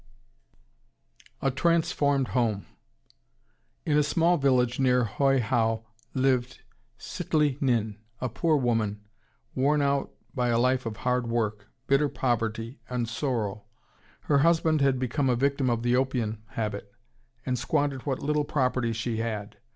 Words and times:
A 1.43 1.51
TRANSFORMED 1.51 2.29
HOME 2.29 2.65
In 3.85 3.99
a 3.99 4.01
small 4.01 4.35
village 4.37 4.79
near 4.79 5.03
Hoi 5.03 5.39
How 5.39 5.85
lived 6.15 6.63
Sitli 6.97 7.61
Nin, 7.61 7.99
a 8.19 8.27
poor 8.27 8.57
woman, 8.57 9.01
worn 9.53 9.79
out 9.83 10.11
by 10.33 10.47
a 10.47 10.57
life 10.57 10.87
of 10.87 10.97
hard 11.05 11.27
work, 11.27 11.67
bitter 11.85 12.09
poverty, 12.09 12.79
and 12.89 13.07
sorrow. 13.07 13.65
Her 14.21 14.39
husband 14.39 14.81
had 14.81 14.97
become 14.97 15.29
a 15.29 15.35
victim 15.35 15.69
of 15.69 15.83
the 15.83 15.95
opium 15.95 16.41
habit, 16.47 16.91
and 17.45 17.59
squandered 17.59 18.01
what 18.03 18.23
little 18.23 18.43
property 18.43 18.93
she 18.93 19.17
had. 19.17 19.57